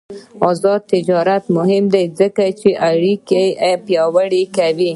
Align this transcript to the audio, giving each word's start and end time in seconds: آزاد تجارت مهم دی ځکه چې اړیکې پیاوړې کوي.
آزاد 0.49 0.81
تجارت 0.93 1.43
مهم 1.57 1.85
دی 1.93 2.03
ځکه 2.19 2.43
چې 2.59 2.69
اړیکې 2.89 3.43
پیاوړې 3.85 4.43
کوي. 4.57 4.89